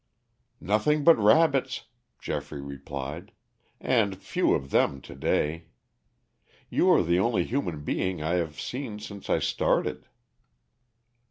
"Nothing 0.59 1.03
but 1.03 1.15
rabbits," 1.19 1.83
Geoffrey 2.19 2.59
replied, 2.59 3.33
"and 3.79 4.17
few 4.19 4.55
of 4.55 4.71
them 4.71 4.99
to 5.01 5.13
day. 5.13 5.65
You 6.71 6.89
are 6.89 7.03
the 7.03 7.19
only 7.19 7.43
human 7.43 7.83
being 7.83 8.19
I 8.19 8.33
have 8.37 8.59
seen 8.59 8.97
since 8.97 9.29
I 9.29 9.37
started." 9.37 10.07